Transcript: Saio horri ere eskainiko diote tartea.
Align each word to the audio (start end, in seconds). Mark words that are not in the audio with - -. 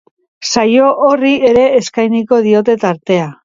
Saio 0.51 0.87
horri 1.09 1.35
ere 1.51 1.67
eskainiko 1.83 2.43
diote 2.51 2.81
tartea. 2.89 3.33